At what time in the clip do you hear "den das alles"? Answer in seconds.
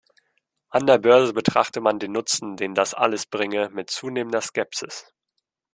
2.57-3.27